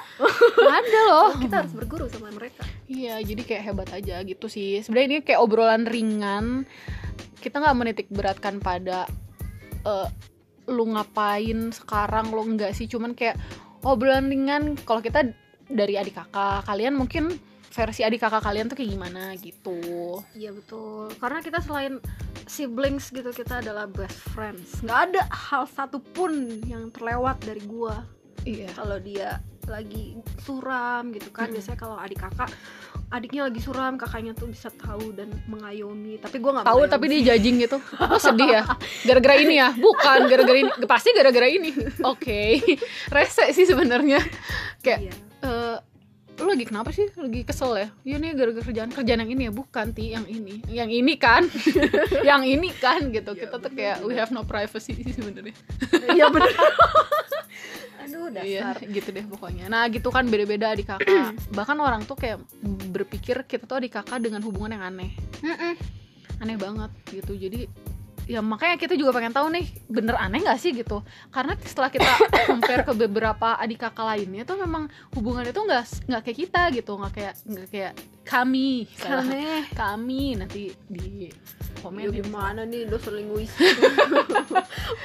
Ada 0.56 1.02
loh. 1.12 1.30
Kita 1.36 1.56
harus 1.64 1.74
berguru 1.76 2.08
sama 2.08 2.32
mereka. 2.32 2.64
Iya 2.88 3.20
jadi 3.20 3.42
kayak 3.44 3.64
hebat 3.68 3.90
aja 3.92 4.24
gitu 4.24 4.48
sih. 4.48 4.80
Sebenarnya 4.80 5.08
ini 5.12 5.18
kayak 5.20 5.40
obrolan 5.44 5.84
ringan. 5.84 6.64
Kita 7.44 7.60
nggak 7.60 7.76
menitik 7.76 8.08
beratkan 8.08 8.64
pada 8.64 9.04
eh, 9.84 10.08
lu 10.72 10.96
ngapain 10.96 11.76
sekarang 11.76 12.32
lo 12.32 12.48
enggak 12.48 12.72
sih. 12.72 12.88
Cuman 12.88 13.12
kayak 13.20 13.36
obrolan 13.84 14.32
ringan. 14.32 14.80
Kalau 14.88 15.04
kita 15.04 15.28
dari 15.68 16.00
adik 16.00 16.16
kakak 16.16 16.64
kalian 16.70 16.94
mungkin 16.96 17.36
versi 17.76 18.02
adik 18.02 18.24
kakak 18.24 18.40
kalian 18.40 18.66
tuh 18.66 18.80
kayak 18.80 18.88
gimana 18.90 19.36
gitu. 19.36 19.76
Iya 20.32 20.50
betul. 20.50 21.12
Karena 21.20 21.40
kita 21.40 21.60
selain 21.60 22.00
siblings 22.46 23.12
gitu 23.12 23.28
kita 23.30 23.60
adalah 23.60 23.84
best 23.86 24.16
friends. 24.32 24.80
Nggak 24.80 25.00
ada 25.12 25.22
hal 25.28 25.68
satupun 25.68 26.32
yang 26.64 26.88
terlewat 26.90 27.44
dari 27.44 27.60
gua. 27.62 28.00
Iya. 28.42 28.72
Kalau 28.72 28.96
dia 28.98 29.38
lagi 29.66 30.14
suram 30.40 31.10
gitu 31.10 31.34
kan 31.34 31.50
Mm-mm. 31.50 31.58
biasanya 31.58 31.74
kalau 31.76 31.98
adik 31.98 32.22
kakak 32.22 32.54
adiknya 33.10 33.50
lagi 33.50 33.58
suram 33.58 33.98
kakaknya 33.98 34.32
tuh 34.32 34.46
bisa 34.46 34.70
tahu 34.72 35.12
dan 35.12 35.34
mengayomi. 35.46 36.16
Tapi 36.18 36.38
gua 36.38 36.62
nggak 36.62 36.66
tahu 36.66 36.80
mengayomi. 36.80 36.94
tapi 36.96 37.06
dia 37.12 37.22
judging 37.28 37.56
gitu. 37.60 37.78
Lo 38.00 38.18
sedih 38.18 38.50
ya? 38.52 38.64
Gara-gara 39.04 39.36
ini 39.36 39.56
ya? 39.58 39.70
Bukan 39.76 40.20
gara-gara 40.26 40.58
ini. 40.58 40.72
Pasti 40.86 41.12
gara-gara 41.12 41.48
ini. 41.50 41.76
Oke. 42.08 42.62
Rese 43.10 43.52
sih 43.52 43.68
sebenarnya. 43.68 44.24
Kayak 44.80 45.00
Iya. 45.02 45.14
eh 45.44 45.78
lu 46.46 46.54
lagi 46.54 46.70
kenapa 46.70 46.94
sih? 46.94 47.10
Lagi 47.18 47.42
kesel 47.42 47.74
ya? 47.74 47.88
Iya 48.06 48.16
nih 48.22 48.32
gara-gara 48.38 48.62
kerjaan 48.62 48.90
kerjaan 48.94 49.20
yang 49.26 49.32
ini 49.34 49.42
ya? 49.50 49.52
Bukan 49.52 49.86
ti 49.98 50.14
yang 50.14 50.30
ini. 50.30 50.62
Yang 50.70 50.90
ini 51.02 51.14
kan? 51.18 51.50
Yang 52.30 52.44
ini 52.46 52.70
kan? 52.78 53.10
Gitu. 53.10 53.32
Iya, 53.34 53.42
kita 53.50 53.56
tuh 53.58 53.74
bener, 53.74 53.78
kayak 53.82 53.98
we 54.06 54.14
bener. 54.14 54.22
have 54.22 54.32
no 54.32 54.46
privacy 54.46 54.94
sih 54.94 55.10
sebenarnya. 55.10 55.58
Iya 56.14 56.30
bener. 56.30 56.54
Aduh 58.06 58.30
iya 58.46 58.78
dasar 58.78 58.86
gitu 58.86 59.10
deh 59.10 59.26
pokoknya. 59.26 59.66
Nah 59.66 59.90
gitu 59.90 60.14
kan 60.14 60.30
beda-beda 60.30 60.78
adik 60.78 60.86
kakak. 60.86 61.34
Bahkan 61.58 61.78
orang 61.82 62.06
tuh 62.06 62.14
kayak 62.14 62.38
berpikir 62.94 63.42
kita 63.50 63.66
tuh 63.66 63.82
adik 63.82 63.98
kakak 63.98 64.22
dengan 64.22 64.46
hubungan 64.46 64.78
yang 64.78 64.86
aneh. 64.86 65.18
Aneh 66.38 66.62
banget 66.62 66.94
gitu. 67.10 67.34
Jadi 67.34 67.66
ya 68.26 68.42
makanya 68.42 68.76
kita 68.82 68.98
juga 68.98 69.14
pengen 69.14 69.34
tahu 69.34 69.48
nih 69.54 69.66
bener 69.86 70.18
aneh 70.18 70.42
gak 70.42 70.58
sih 70.58 70.74
gitu? 70.74 71.02
Karena 71.30 71.54
setelah 71.62 71.90
kita 71.94 72.10
compare 72.50 72.82
ke 72.84 72.94
beberapa 72.98 73.58
adik 73.58 73.86
kakak 73.86 74.06
lainnya 74.06 74.44
tuh 74.44 74.58
memang 74.58 74.90
hubungannya 75.14 75.54
tuh 75.54 75.66
nggak 75.66 76.10
nggak 76.10 76.22
kayak 76.26 76.38
kita 76.38 76.62
gitu 76.74 76.92
nggak 76.98 77.14
kayak 77.14 77.34
nggak 77.46 77.68
kayak 77.70 77.94
kami 78.26 78.90
aneh. 79.06 79.64
Kami 79.72 80.22
nanti 80.38 80.74
di 80.90 81.30
komen 81.86 82.02
Ya 82.02 82.10
ya. 82.10 82.18
gimana 82.26 82.62
nih 82.66 82.90
dosen 82.90 83.14
linguis 83.14 83.54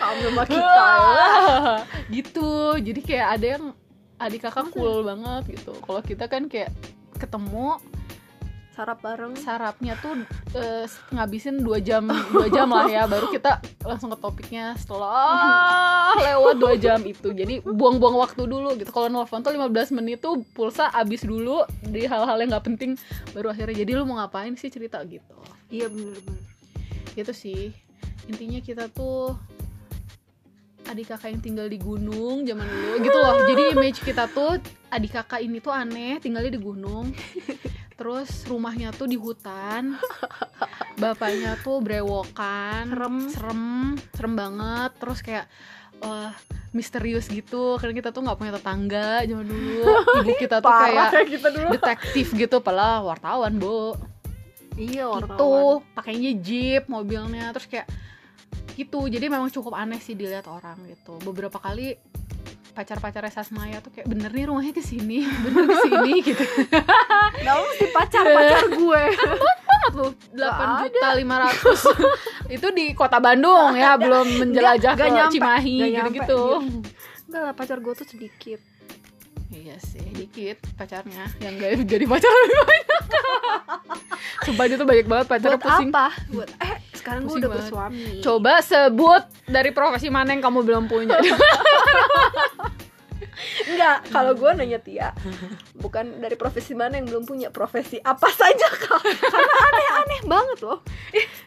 kamu 0.01 0.21
sama 0.33 0.45
kita 0.49 0.85
ya. 0.89 1.29
gitu 2.17 2.51
jadi 2.81 3.01
kayak 3.05 3.29
ada 3.37 3.47
yang 3.61 3.65
adik 4.17 4.41
kakak 4.49 4.73
cool 4.73 5.05
banget 5.05 5.61
gitu. 5.61 5.73
Kalau 5.81 6.01
kita 6.01 6.25
kan 6.29 6.49
kayak 6.49 6.73
ketemu 7.21 7.77
sarap 8.81 8.99
bareng. 9.05 9.37
Sarapnya 9.37 9.93
tuh 10.01 10.25
eh, 10.57 10.89
ngabisin 11.13 11.61
dua 11.61 11.85
jam 11.85 12.09
dua 12.33 12.49
jam 12.49 12.73
lah 12.73 12.89
ya 12.89 13.05
baru 13.05 13.29
kita 13.29 13.61
langsung 13.85 14.09
ke 14.09 14.17
topiknya. 14.17 14.73
Setelah 14.81 16.17
lewat 16.17 16.57
dua 16.57 16.75
jam 16.81 17.05
itu 17.05 17.29
jadi 17.37 17.61
buang-buang 17.61 18.17
waktu 18.17 18.49
dulu 18.49 18.73
gitu. 18.81 18.89
Kalau 18.89 19.13
nelfon 19.13 19.45
tuh 19.45 19.53
15 19.53 19.93
menit 20.01 20.25
tuh 20.25 20.41
pulsa 20.57 20.89
abis 20.97 21.29
dulu 21.29 21.61
di 21.85 22.09
hal-hal 22.09 22.41
yang 22.41 22.57
nggak 22.57 22.65
penting. 22.73 22.97
Baru 23.37 23.53
akhirnya 23.53 23.85
jadi 23.85 24.01
lu 24.01 24.09
mau 24.09 24.17
ngapain 24.17 24.57
sih 24.57 24.73
cerita? 24.73 24.97
gitu. 25.05 25.37
Iya 25.69 25.93
bener 25.93 26.17
bener. 26.25 26.45
Gitu 27.13 27.33
sih. 27.37 27.63
Intinya 28.33 28.65
kita 28.65 28.89
tuh 28.89 29.37
adik 30.89 31.13
kakak 31.13 31.37
yang 31.37 31.43
tinggal 31.45 31.67
di 31.69 31.77
gunung 31.77 32.49
zaman 32.49 32.65
dulu 32.65 32.95
gitu 33.05 33.19
loh. 33.21 33.35
Jadi 33.45 33.63
image 33.77 33.99
kita 34.01 34.25
tuh 34.33 34.57
adik 34.89 35.13
kakak 35.21 35.45
ini 35.45 35.61
tuh 35.61 35.71
aneh 35.71 36.17
tinggalnya 36.19 36.57
di 36.57 36.61
gunung 36.61 37.13
terus 38.01 38.49
rumahnya 38.49 38.97
tuh 38.97 39.05
di 39.05 39.21
hutan. 39.21 39.93
Bapaknya 41.03 41.61
tuh 41.61 41.85
brewokan. 41.85 42.89
Serem. 42.89 43.17
serem. 43.29 43.63
Serem 44.17 44.33
banget. 44.33 44.91
Terus 44.97 45.21
kayak 45.21 45.45
eh, 46.01 46.33
misterius 46.73 47.29
gitu. 47.29 47.77
Karena 47.77 47.93
kita 47.93 48.09
tuh 48.09 48.25
nggak 48.25 48.39
punya 48.41 48.57
tetangga 48.57 49.21
zaman 49.29 49.45
dulu. 49.45 49.85
Ibu 50.25 50.33
kita 50.41 50.65
tuh 50.65 50.73
kayak 50.73 51.29
kita 51.29 51.49
dulu. 51.53 51.69
detektif 51.77 52.27
gitu. 52.33 52.57
Padahal 52.65 53.05
wartawan 53.05 53.61
bu 53.61 53.93
iya 54.81 55.05
gitu. 55.05 55.13
wartawan. 55.13 55.85
Pakainya 55.93 56.33
jeep 56.41 56.89
mobilnya. 56.89 57.53
Terus 57.53 57.69
kayak 57.69 57.87
gitu. 58.81 59.13
Jadi 59.13 59.29
memang 59.29 59.53
cukup 59.53 59.77
aneh 59.77 60.01
sih 60.01 60.17
dilihat 60.17 60.49
orang 60.49 60.81
gitu. 60.89 61.21
Beberapa 61.21 61.61
kali 61.61 62.01
pacar-pacarnya 62.71 63.33
Sasmaya 63.33 63.83
tuh 63.83 63.91
kayak 63.91 64.07
bener 64.07 64.31
nih 64.31 64.47
rumahnya 64.47 64.73
ke 64.73 64.83
sini 64.83 65.27
bener 65.27 65.65
ke 65.67 65.77
sini 65.87 66.13
gitu 66.33 66.45
Gak 67.41 67.55
mesti 67.57 67.87
pacar 67.91 68.25
pacar 68.25 68.65
gue 68.81 69.03
banget 69.81 69.93
loh. 69.97 70.13
8 70.37 70.85
juta 70.87 71.09
500 71.17 72.55
itu 72.57 72.67
di 72.75 72.87
kota 72.93 73.19
Bandung 73.19 73.73
ya 73.75 73.97
belum 73.97 74.27
menjelajah 74.45 74.93
Nggak 74.95 75.09
ke 75.09 75.15
nyampe, 75.15 75.33
Cimahi 75.35 75.77
gitu-gitu. 75.97 76.43
Enggak 77.31 77.43
lah 77.47 77.55
pacar 77.55 77.79
gue 77.79 77.95
tuh 77.95 78.07
sedikit. 78.07 78.61
Iya 79.51 79.77
sih 79.83 80.03
dikit 80.15 80.63
pacarnya. 80.79 81.27
Yang 81.43 81.55
gak 81.59 81.71
jadi 81.91 82.05
pacar 82.07 82.31
lebih 82.31 82.59
banyak. 82.63 83.03
Sumpah 84.47 84.65
dia 84.67 84.77
tuh 84.79 84.87
banyak 84.87 85.07
banget 85.07 85.27
pacar 85.27 85.51
pusing. 85.59 85.91
apa? 85.91 86.07
Buat 86.31 86.51
eh 86.63 86.75
sekarang 87.01 87.25
gue 87.25 87.41
udah 87.41 87.49
banget. 87.49 87.61
bersuami 87.65 88.21
Coba 88.21 88.53
sebut 88.61 89.23
dari 89.49 89.73
profesi 89.73 90.13
mana 90.13 90.37
yang 90.37 90.45
kamu 90.45 90.61
belum 90.61 90.85
punya. 90.87 91.17
Enggak, 93.41 94.05
kalau 94.13 94.37
gue 94.37 94.51
nanya 94.53 94.77
Tia 94.77 95.17
Bukan 95.81 96.21
dari 96.21 96.37
profesi 96.37 96.77
mana 96.77 97.01
yang 97.01 97.09
belum 97.09 97.25
punya 97.25 97.49
Profesi 97.49 97.97
apa 97.97 98.29
saja 98.29 98.69
kak 98.69 99.01
Karena 99.01 99.55
aneh-aneh 99.73 100.21
banget 100.29 100.59
loh 100.61 100.85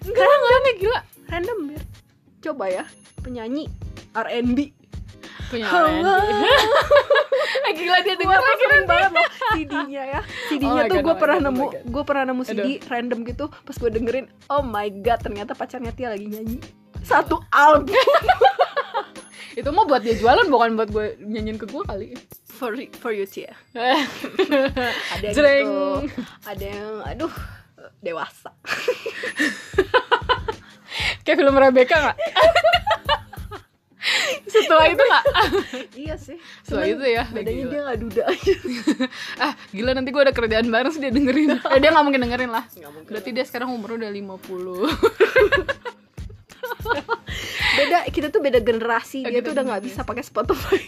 Enggak, 0.01 0.25
enggak 0.25 0.53
aneh 0.57 0.73
gila. 0.81 0.99
Random 1.29 1.57
bir 1.69 1.81
Coba 2.41 2.65
ya 2.71 2.85
Penyanyi 3.21 3.69
R&B 4.13 4.82
Punya. 5.53 5.69
Eh, 7.63 7.71
gila 7.77 7.97
dia 8.01 8.13
Gue 8.13 8.21
denger 8.25 8.39
tuh 8.39 8.55
sering 8.57 8.85
banget 8.85 9.11
loh 9.11 9.27
CD-nya 9.53 10.03
ya 10.09 10.21
CD-nya 10.47 10.81
Oh 10.81 10.89
tuh 10.89 10.97
gue 10.99 11.07
oh 11.07 11.15
pernah 11.15 11.37
God, 11.37 11.45
oh 11.45 11.47
nemu. 11.47 11.65
Gue 11.85 12.03
pernah 12.03 12.23
nemu 12.25 12.41
CD 12.41 12.67
random 12.83 13.19
gitu 13.23 13.45
Pas 13.53 13.75
gue 13.75 13.89
dengerin 13.89 14.25
Oh 14.47 14.61
my 14.61 14.89
god 14.99 15.21
Ternyata 15.21 15.53
pacarnya 15.53 15.91
Tia 15.91 16.09
lagi 16.09 16.25
nyanyi 16.25 16.57
Satu 16.99 17.37
album 17.49 17.93
Itu 19.53 19.69
mah 19.69 19.85
buat 19.85 20.01
dia 20.01 20.17
jualan 20.17 20.49
bukan 20.49 20.73
buat 20.73 20.89
gue 20.89 21.13
nyanyiin 21.21 21.61
ke 21.61 21.69
gue 21.69 21.83
kali. 21.83 22.17
For, 22.49 22.73
for 22.97 23.13
you 23.13 23.25
Tia 23.25 23.53
Ada 25.13 25.23
yang 25.23 25.35
Jreng. 25.35 25.69
gitu 26.01 26.21
Ada 26.43 26.65
yang 26.65 26.93
Aduh 27.05 27.33
Dewasa 27.99 28.49
Kayak 31.23 31.37
film 31.37 31.55
Rebecca 31.55 31.95
gak? 32.03 32.17
Setelah 34.45 34.85
itu 34.91 34.99
gak? 34.99 35.23
Iya 36.03 36.15
sih. 36.19 36.37
Setelah 36.61 36.85
Cuman 36.85 36.95
itu 36.99 37.05
ya. 37.07 37.23
Bedanya 37.31 37.63
gila. 37.63 37.71
dia 37.71 37.81
gak 37.87 37.99
duda. 38.03 38.21
Aja 38.27 38.53
Ah 39.47 39.53
gila 39.71 39.91
nanti 39.95 40.09
gue 40.11 40.21
ada 40.21 40.33
kerjaan 40.35 40.67
bareng 40.67 40.91
sih 40.91 41.01
dia 41.01 41.11
dengerin. 41.11 41.49
Eh 41.73 41.79
dia 41.79 41.89
gak 41.91 42.03
mungkin 42.03 42.21
dengerin 42.21 42.51
lah. 42.51 42.63
Nggak 42.67 42.91
mungkin. 42.91 43.09
Berarti 43.11 43.29
dia 43.31 43.45
sekarang 43.47 43.69
umurnya 43.71 44.07
udah 44.07 44.11
50 44.11 45.23
Beda 47.73 47.97
Kita 48.11 48.27
tuh 48.29 48.41
beda 48.43 48.59
generasi. 48.61 49.23
Oh, 49.25 49.31
Dia 49.31 49.39
gitu, 49.41 49.51
tuh 49.51 49.53
udah 49.57 49.63
gak 49.65 49.79
gitu. 49.81 49.87
bisa 49.89 50.01
pakai 50.03 50.23
Spotify. 50.23 50.79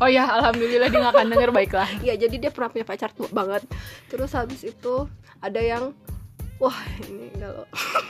Oh 0.00 0.08
ya 0.10 0.26
alhamdulillah 0.26 0.88
dia 0.90 0.98
gak 0.98 1.12
akan 1.14 1.28
denger. 1.30 1.50
Baiklah. 1.54 1.88
Iya 2.02 2.14
jadi 2.18 2.48
dia 2.48 2.50
pernah 2.50 2.72
punya 2.72 2.86
pacar 2.88 3.12
tua 3.12 3.28
banget. 3.30 3.62
Terus 4.08 4.32
habis 4.32 4.64
itu 4.64 5.06
Ada 5.42 5.58
yang 5.58 5.84
Wah 6.62 6.78
ini 7.10 7.26
kalau 7.34 7.66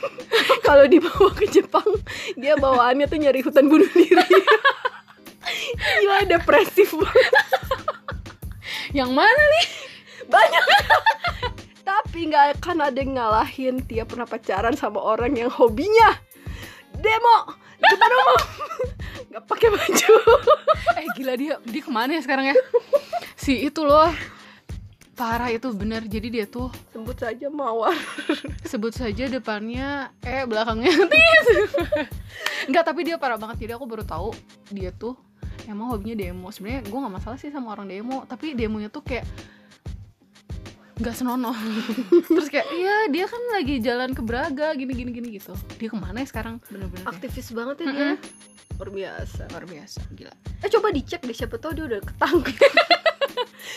Kalau 0.69 0.85
dibawa 0.85 1.33
ke 1.33 1.49
Jepang 1.49 1.89
Dia 2.37 2.53
bawaannya 2.53 3.09
tuh 3.09 3.17
nyari 3.17 3.41
hutan 3.41 3.65
bunuh 3.65 3.89
diri. 3.89 4.21
Gila 5.73 6.29
depresif 6.29 6.93
banget. 6.93 7.33
Yang 8.93 9.11
mana 9.11 9.41
nih? 9.57 9.67
Banyak. 10.29 10.65
Tapi 11.89 12.19
nggak 12.29 12.61
akan 12.61 12.77
ada 12.93 12.99
yang 13.01 13.17
ngalahin 13.17 13.81
Dia 13.89 14.05
pernah 14.05 14.29
pacaran 14.29 14.77
sama 14.77 15.01
orang 15.01 15.33
yang 15.33 15.49
hobinya 15.49 16.13
Demo. 16.93 17.57
Depan 17.81 18.11
umum. 18.13 18.41
Nggak 19.33 19.43
pakai 19.49 19.69
baju. 19.73 20.13
Eh 20.93 21.07
gila 21.17 21.33
dia 21.33 21.53
dia 21.65 21.81
ke 21.81 21.91
mana 21.91 22.15
ya 22.15 22.21
sekarang 22.21 22.53
ya? 22.53 22.55
Si 23.33 23.65
itu 23.65 23.81
loh 23.81 24.13
parah 25.13 25.49
itu 25.53 25.69
bener 25.73 26.01
jadi 26.09 26.27
dia 26.29 26.45
tuh 26.49 26.73
sebut 26.89 27.13
saja 27.13 27.47
mawar. 27.53 27.93
sebut 28.69 28.93
saja 28.93 29.29
depannya 29.29 30.09
eh 30.25 30.45
belakangnya. 30.49 30.89
Tis. 31.13 31.47
Enggak 32.65 32.83
tapi 32.89 33.05
dia 33.05 33.21
parah 33.21 33.37
banget 33.37 33.61
jadi 33.61 33.77
aku 33.77 33.85
baru 33.85 34.01
tahu 34.01 34.33
dia 34.73 34.89
tuh 34.89 35.13
emang 35.69 35.93
hobinya 35.93 36.17
demo. 36.17 36.49
Sebenarnya 36.49 36.81
gue 36.89 36.97
nggak 36.97 37.13
masalah 37.13 37.37
sih 37.37 37.53
sama 37.53 37.77
orang 37.77 37.93
demo 37.93 38.25
tapi 38.25 38.57
demonya 38.57 38.89
tuh 38.89 39.05
kayak 39.05 39.25
nggak 40.97 41.13
senonoh. 41.13 41.53
Terus 42.33 42.49
kayak 42.49 42.67
iya 42.73 42.97
dia 43.13 43.25
kan 43.29 43.41
lagi 43.53 43.75
jalan 43.85 44.17
ke 44.17 44.21
Braga 44.25 44.73
gini 44.73 44.97
gini 44.97 45.13
gini 45.13 45.27
gitu. 45.37 45.53
Dia 45.77 45.93
ke 45.93 45.97
mana 45.97 46.25
ya 46.25 46.27
sekarang? 46.29 46.57
Bener-bener. 46.65 47.05
Aktivis 47.05 47.53
banget 47.53 47.85
ya 47.85 47.87
dia. 47.89 48.05
Mm-mm. 48.17 48.17
luar 48.81 48.89
biasa. 48.89 49.41
Luar 49.53 49.65
biasa 49.69 49.99
gila. 50.17 50.33
Eh 50.65 50.69
coba 50.73 50.89
dicek 50.89 51.21
deh 51.21 51.37
siapa 51.37 51.61
tahu 51.61 51.77
dia 51.77 51.85
udah 51.85 52.01
ketangkep 52.01 52.57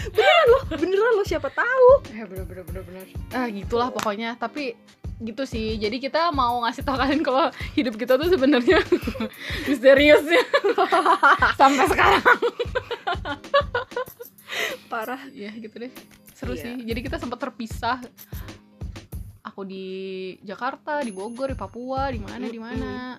beneran 0.09 0.47
loh 0.49 0.63
beneran 0.71 1.13
loh 1.15 1.27
siapa 1.27 1.49
tahu. 1.49 1.89
Ya 2.11 2.25
bener 2.25 2.45
bener 2.45 2.65
bener 2.65 2.83
bener. 2.83 3.05
Ah 3.31 3.47
gitulah 3.47 3.91
pokoknya 3.91 4.35
tapi 4.35 4.75
gitu 5.17 5.43
sih. 5.43 5.77
Jadi 5.77 5.97
kita 5.99 6.29
mau 6.31 6.61
ngasih 6.61 6.83
tau 6.83 6.95
kalian 6.95 7.21
kalau 7.21 7.49
hidup 7.73 7.97
kita 7.97 8.15
tuh 8.15 8.29
sebenarnya 8.29 8.83
misteriusnya. 9.69 10.45
Sampai 11.61 11.87
sekarang. 11.89 12.25
Parah. 14.89 15.21
Ya 15.33 15.51
gitu 15.53 15.77
deh. 15.79 15.93
Seru 16.33 16.53
Iya. 16.53 16.63
sih. 16.63 16.75
Jadi 16.85 17.01
kita 17.01 17.17
sempat 17.17 17.41
terpisah. 17.41 18.01
Aku 19.43 19.65
di 19.65 19.87
Jakarta 20.43 21.01
di 21.01 21.15
Bogor 21.15 21.49
di 21.49 21.57
Papua 21.57 22.13
di 22.13 22.21
mana 22.21 22.45
di 22.45 22.61
mana. 22.61 23.17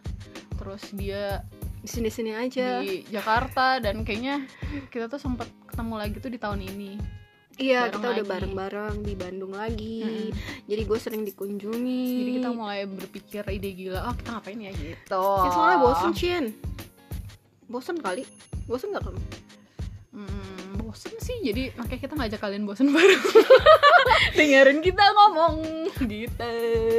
Terus 0.53 0.83
dia 0.93 1.41
di 1.88 1.89
sini 1.96 2.10
sini 2.12 2.32
aja. 2.36 2.84
Di 2.84 3.08
Jakarta 3.08 3.79
dan 3.79 4.03
kayaknya 4.03 4.44
kita 4.91 5.08
tuh 5.08 5.24
sempat 5.24 5.48
ketemu 5.72 5.96
lagi 5.96 6.20
tuh 6.20 6.27
di 6.27 6.36
tahun 6.36 6.60
ini. 6.67 7.00
Iya 7.58 7.88
bareng 7.88 7.96
kita 7.96 8.08
udah 8.12 8.13
lagi. 8.22 8.29
bareng 8.29 8.53
bareng 8.53 8.96
di 9.08 9.13
Bandung 9.15 9.53
lagi. 9.56 9.98
Mm-mm. 10.03 10.29
jadi 10.67 10.82
gue 10.84 11.00
sering 11.00 11.24
dikunjungi. 11.24 12.06
Jadi 12.22 12.32
kita 12.44 12.50
mulai 12.51 12.86
berpikir 12.86 13.41
ide 13.50 13.72
gila 13.72 14.12
oh 14.12 14.13
kita 14.20 14.36
ngapain 14.36 14.60
ya? 14.60 14.72
Gitu. 14.75 15.25
Ya, 15.25 15.50
soalnya 15.56 15.79
bosen 15.79 16.12
Cien 16.12 16.46
bosen 17.72 17.98
kali. 18.03 18.27
Bosen 18.67 18.91
gak 18.91 19.08
kamu? 19.08 19.22
Hmm, 20.12 20.84
bosen 20.84 21.15
sih. 21.24 21.39
Jadi 21.39 21.72
makanya 21.79 22.01
kita 22.03 22.13
ngajak 22.20 22.39
kalian 22.44 22.67
bosen 22.67 22.91
bareng. 22.96 23.24
Dengerin 24.36 24.79
kita 24.84 25.03
ngomong 25.15 25.56
gitu. 26.03 26.51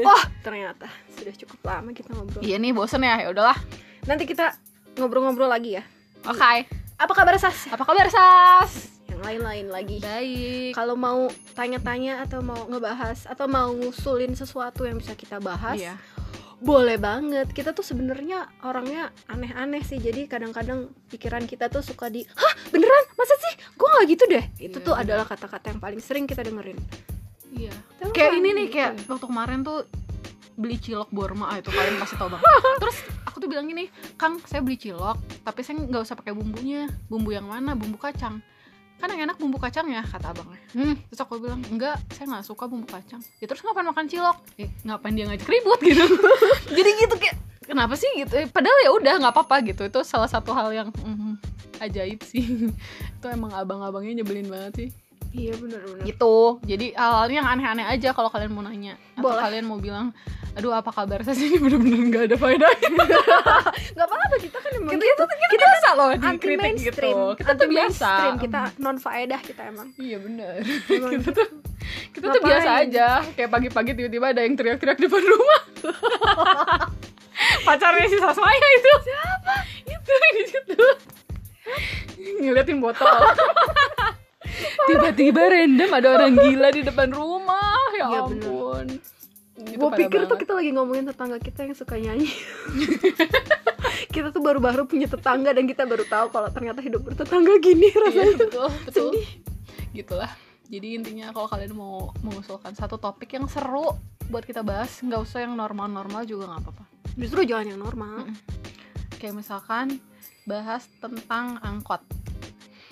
Wah 0.03 0.25
ternyata 0.41 0.89
sudah 1.13 1.35
cukup 1.45 1.61
lama 1.61 1.93
kita 1.93 2.09
ngobrol. 2.17 2.41
Iya 2.41 2.57
nih 2.57 2.73
bosen 2.73 3.05
ya. 3.05 3.21
Ya 3.21 3.29
udahlah. 3.31 3.59
Nanti 4.09 4.25
kita 4.25 4.57
ngobrol-ngobrol 4.99 5.47
lagi 5.47 5.79
ya? 5.79 5.83
Oke. 6.23 6.67
Apa 6.99 7.13
kabar 7.15 7.39
Sas? 7.39 7.71
Apa 7.71 7.87
kabar 7.87 8.11
sas? 8.11 8.91
Yang 9.07 9.23
lain-lain 9.23 9.67
lagi. 9.71 9.97
Baik. 9.99 10.75
Kalau 10.75 10.95
mau 10.95 11.27
tanya-tanya 11.55 12.23
atau 12.23 12.43
mau 12.43 12.67
ngebahas 12.67 13.23
atau 13.25 13.47
mau 13.47 13.71
ngusulin 13.71 14.35
sesuatu 14.35 14.83
yang 14.83 14.99
bisa 14.99 15.15
kita 15.15 15.39
bahas 15.39 15.79
iya. 15.79 15.95
boleh 16.59 16.99
banget. 16.99 17.47
Kita 17.51 17.71
tuh 17.71 17.87
sebenarnya 17.87 18.51
orangnya 18.63 19.15
aneh-aneh 19.27 19.83
sih. 19.83 19.97
Jadi 19.97 20.27
kadang-kadang 20.27 20.91
pikiran 21.07 21.47
kita 21.47 21.71
tuh 21.71 21.81
suka 21.81 22.11
di 22.11 22.27
hah 22.27 22.55
beneran? 22.69 23.05
Masa 23.15 23.35
sih? 23.41 23.55
Gue 23.75 23.87
nggak 23.87 24.07
gitu 24.11 24.25
deh. 24.27 24.45
Itu 24.59 24.79
Iya, 24.83 24.87
tuh 24.87 24.95
adalah 24.95 25.25
kata-kata 25.25 25.71
yang 25.71 25.79
paling 25.79 26.03
sering 26.03 26.27
kita 26.27 26.43
dengerin. 26.43 26.79
Iya. 27.49 27.75
Tahu 28.03 28.11
kayak 28.11 28.33
ini 28.35 28.51
nih 28.53 28.67
Gitu. 28.67 28.75
kayak 28.75 28.91
waktu 29.07 29.27
kemarin 29.27 29.59
tuh 29.63 29.87
beli 30.55 30.75
cilok 30.77 31.11
Borma 31.11 31.47
ah, 31.49 31.63
itu 31.63 31.71
kalian 31.71 31.95
pasti 31.97 32.19
tau 32.19 32.27
banget. 32.27 32.43
Terus 32.83 32.99
tuh 33.49 33.57
bilang 33.57 33.65
gini 33.65 33.89
Kang 34.21 34.37
saya 34.45 34.61
beli 34.61 34.77
cilok 34.77 35.17
tapi 35.41 35.65
saya 35.65 35.81
nggak 35.81 36.05
usah 36.05 36.13
pakai 36.21 36.37
bumbunya. 36.37 36.85
Bumbu 37.09 37.33
yang 37.33 37.49
mana? 37.49 37.73
Bumbu 37.73 37.97
kacang. 37.97 38.45
Kan 39.01 39.09
yang 39.15 39.31
enak 39.31 39.41
bumbu 39.41 39.57
kacang 39.57 39.89
ya? 39.89 40.05
kata 40.05 40.37
abangnya. 40.37 40.61
Hmm. 40.77 40.95
terus 41.09 41.25
aku 41.25 41.41
bilang 41.41 41.65
enggak 41.73 41.97
saya 42.13 42.29
nggak 42.29 42.45
suka 42.45 42.69
bumbu 42.69 42.85
kacang. 42.85 43.25
Ya 43.41 43.49
terus 43.49 43.65
ngapain 43.65 43.89
makan 43.89 44.05
cilok? 44.05 44.37
Eh 44.61 44.69
ngapain 44.85 45.17
dia 45.17 45.25
ngajak 45.25 45.49
ribut? 45.49 45.81
Gitu. 45.89 46.05
Jadi 46.77 46.91
gitu 47.01 47.15
kayak 47.17 47.37
kenapa 47.65 47.97
sih? 47.97 48.11
Gitu. 48.13 48.35
Eh, 48.37 48.47
padahal 48.53 48.77
ya 48.85 48.91
udah 48.93 49.13
nggak 49.25 49.33
apa-apa 49.33 49.65
gitu. 49.65 49.89
Itu 49.89 50.05
salah 50.05 50.29
satu 50.29 50.53
hal 50.53 50.69
yang 50.77 50.93
mhm, 50.93 51.41
ajaib 51.81 52.21
sih. 52.21 52.45
Itu 53.17 53.27
emang 53.33 53.57
abang-abangnya 53.57 54.21
nyebelin 54.21 54.53
banget 54.53 54.73
sih. 54.77 54.89
Iya 55.33 55.61
bener-bener 55.61 56.05
gitu. 56.09 56.59
Jadi 56.65 56.97
hal-hal 56.97 57.29
yang 57.29 57.47
aneh-aneh 57.47 57.87
aja 57.87 58.17
kalau 58.17 58.33
kalian 58.33 58.53
mau 58.53 58.65
nanya. 58.65 58.97
Atau 59.15 59.31
Boleh. 59.31 59.43
kalian 59.45 59.65
mau 59.69 59.79
bilang 59.79 60.11
aduh 60.59 60.75
apa 60.75 60.91
kabar? 60.91 61.23
Saya 61.23 61.39
sih 61.39 61.55
bener-bener 61.63 62.03
nggak 62.11 62.25
ada 62.35 62.37
faedahnya 62.37 62.91
nggak 63.95 64.07
apa-apa 64.11 64.37
kita 64.43 64.59
kan 64.59 64.71
emang 64.75 64.91
kita 64.91 65.05
gitu. 65.07 65.23
itu 65.23 65.35
kita 65.39 65.55
biasa 65.55 65.89
loh 65.95 66.11
dikritik 66.19 66.43
gitu. 66.43 66.59
mainstream. 66.59 67.17
Kita 67.39 67.51
anti 67.55 67.63
tuh 67.63 67.69
biasa. 67.71 68.11
kita 68.43 68.61
non 68.83 68.97
faedah 68.99 69.41
kita 69.41 69.63
emang. 69.71 69.89
Iya 69.95 70.19
bener. 70.19 70.59
Emang. 70.91 71.11
Kita 71.15 71.31
tuh 71.31 71.49
kita 72.11 72.27
tuh 72.35 72.43
biasa 72.43 72.71
aja. 72.83 73.09
Kayak 73.39 73.51
pagi-pagi 73.55 73.91
tiba-tiba 73.95 74.27
ada 74.35 74.41
yang 74.43 74.55
teriak-teriak 74.59 74.99
di 74.99 75.05
depan 75.07 75.23
rumah. 75.23 75.63
Pacarnya 77.67 78.07
si 78.11 78.19
Sasmaya 78.19 78.69
itu. 78.83 78.93
Siapa? 79.07 79.55
Itu 79.87 80.13
di 80.35 80.45
situ. 80.51 80.87
Ngeliatin 82.43 82.83
botol. 82.83 83.07
Tiba-tiba 84.89 85.43
random 85.47 85.91
ada 85.93 86.09
orang 86.19 86.35
gila 86.35 86.69
di 86.75 86.83
depan 86.83 87.15
rumah. 87.15 87.79
Ya 87.95 88.07
Iya, 88.11 88.21
bener. 88.27 89.18
Ampun 89.59 89.69
Itu 89.69 89.85
gue 89.85 89.91
pikir 89.99 90.21
tuh 90.21 90.29
banget. 90.29 90.41
kita 90.41 90.53
lagi 90.55 90.71
ngomongin 90.71 91.05
tetangga 91.05 91.39
kita 91.39 91.59
yang 91.63 91.75
suka 91.75 91.95
nyanyi. 91.97 92.31
Kita 94.09 94.31
tuh 94.31 94.41
baru-baru 94.41 94.83
punya 94.85 95.07
tetangga 95.07 95.51
dan 95.51 95.65
kita 95.65 95.85
baru 95.85 96.03
tahu 96.03 96.31
kalau 96.31 96.49
ternyata 96.49 96.81
hidup 96.81 97.03
bertetangga 97.03 97.55
gini 97.59 97.87
Iya, 97.89 98.01
rasanya. 98.01 98.37
betul 98.37 98.69
betul. 98.83 99.09
Sedih. 99.11 99.29
gitulah. 99.93 100.33
Jadi 100.65 100.89
intinya 100.95 101.27
kalau 101.29 101.47
kalian 101.47 101.73
mau 101.73 101.97
mengusulkan 102.21 102.73
satu 102.73 102.97
topik 102.97 103.33
yang 103.33 103.47
seru 103.47 103.95
buat 104.27 104.43
kita 104.43 104.61
bahas 104.61 105.01
nggak 105.01 105.19
usah 105.19 105.43
yang 105.43 105.55
normal-normal 105.55 106.25
juga 106.25 106.47
nggak 106.47 106.63
apa-apa. 106.63 106.85
Justru 107.15 107.41
jangan 107.45 107.67
yang 107.69 107.81
normal. 107.81 108.15
Mm. 108.25 108.37
kayak 109.17 109.35
misalkan 109.35 109.99
bahas 110.45 110.87
tentang 110.97 111.59
angkot. 111.61 112.01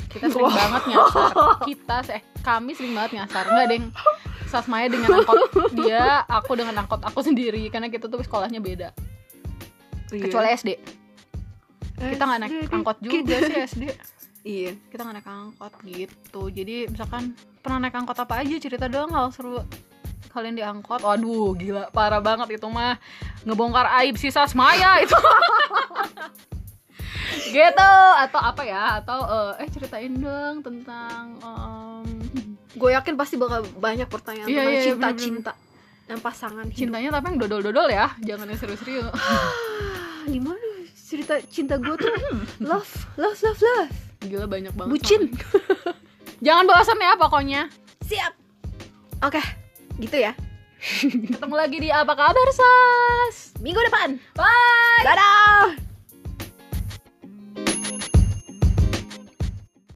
Kita 0.08 0.26
sering 0.26 0.48
banget 0.48 0.82
nyasar. 0.88 1.32
Kita 1.62 1.96
eh 2.10 2.22
kami 2.40 2.72
sering 2.72 2.92
banget 2.92 3.22
nyasar. 3.22 3.44
Nggak 3.46 3.66
deng 3.68 3.84
Sasmaya 4.46 4.86
dengan 4.86 5.22
angkot 5.22 5.50
dia 5.82 6.22
aku 6.30 6.54
dengan 6.54 6.74
angkot 6.80 7.02
aku 7.02 7.20
sendiri 7.22 7.66
karena 7.70 7.90
kita 7.90 8.06
tuh 8.06 8.22
sekolahnya 8.22 8.62
beda. 8.62 8.94
Kecuali 10.06 10.54
SD 10.54 10.70
kita 11.96 12.22
nggak 12.28 12.40
naik 12.44 12.52
angkot 12.68 12.96
juga 13.00 13.36
kita- 13.40 13.48
sih 13.48 13.56
SD 13.64 13.84
iya. 14.56 14.72
Kita 14.92 15.00
nggak 15.02 15.16
naik 15.20 15.28
angkot 15.28 15.72
gitu. 15.88 16.42
Jadi 16.52 16.76
misalkan 16.92 17.32
pernah 17.64 17.78
naik 17.80 17.96
angkot 17.96 18.16
apa 18.20 18.44
aja? 18.44 18.56
Cerita 18.60 18.86
doang 18.86 19.10
hal 19.16 19.32
seru 19.32 19.64
kalian 20.30 20.54
di 20.60 20.64
angkot. 20.64 21.00
Waduh 21.00 21.56
gila. 21.56 21.88
Parah 21.90 22.20
banget 22.20 22.60
itu 22.60 22.68
mah. 22.68 23.00
Ngebongkar 23.48 23.88
aib 24.04 24.20
sisa 24.20 24.44
Maya 24.52 25.00
itu. 25.00 25.16
Gitu. 27.46 27.92
Atau 28.20 28.40
apa 28.42 28.62
ya? 28.66 29.00
Atau 29.00 29.22
eh, 29.22 29.64
eh 29.64 29.68
ceritain 29.70 30.12
dong 30.12 30.60
tentang 30.66 31.38
em, 31.40 31.95
gue 32.76 32.90
yakin 32.92 33.14
pasti 33.14 33.34
bakal 33.34 33.64
banyak 33.74 34.04
pertanyaan 34.04 34.46
Iya, 34.46 34.60
tentang 34.60 34.70
iya, 34.70 34.82
cinta 34.82 34.96
bener-bener. 35.02 35.24
cinta 35.24 35.52
dan 36.06 36.18
pasangan 36.18 36.66
hidup. 36.66 36.78
cintanya 36.78 37.08
tapi 37.10 37.24
yang 37.26 37.38
dodol-dodol 37.40 37.88
ya 37.88 38.06
jangan 38.20 38.46
yang 38.46 38.58
serius-serius 38.58 39.08
Ah, 39.08 39.50
gimana? 40.24 40.60
Cerita 40.94 41.34
cinta 41.42 41.74
gue 41.76 41.94
tuh 41.94 42.10
love 42.62 42.86
love 43.16 43.38
love 43.40 43.60
love. 43.60 43.90
Gila 44.20 44.44
banyak 44.44 44.72
banget 44.72 44.90
bucin. 44.92 45.22
jangan 46.46 46.64
bosan 46.64 46.98
ya 46.98 47.12
pokoknya. 47.14 47.62
Siap. 48.02 48.32
Oke 49.22 49.40
gitu 49.96 50.16
ya. 50.18 50.36
Ketemu 51.32 51.54
lagi 51.56 51.78
di 51.78 51.88
apa 51.88 52.12
kabar 52.12 52.48
sas? 52.50 53.56
Minggu 53.58 53.80
depan. 53.82 54.20
Bye. 54.34 55.02
Dadah 55.02 55.95